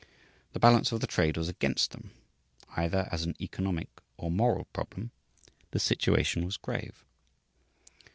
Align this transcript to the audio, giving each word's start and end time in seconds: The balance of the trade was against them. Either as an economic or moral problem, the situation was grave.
The 0.53 0.59
balance 0.59 0.91
of 0.91 0.99
the 0.99 1.05
trade 1.05 1.37
was 1.37 1.47
against 1.47 1.91
them. 1.91 2.09
Either 2.75 3.07
as 3.11 3.23
an 3.23 3.35
economic 3.39 3.87
or 4.17 4.31
moral 4.31 4.65
problem, 4.73 5.11
the 5.69 5.79
situation 5.79 6.43
was 6.43 6.57
grave. 6.57 7.05